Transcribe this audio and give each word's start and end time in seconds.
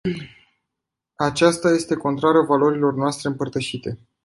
Aceasta 1.15 1.69
este 1.69 1.95
contrară 1.95 2.41
valorilor 2.41 2.93
noastre 2.95 3.29
împărtășite. 3.29 3.99